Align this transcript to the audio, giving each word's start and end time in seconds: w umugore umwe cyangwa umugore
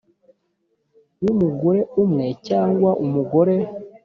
w 1.23 1.25
umugore 1.33 1.81
umwe 2.03 2.25
cyangwa 2.47 2.91
umugore 3.03 3.55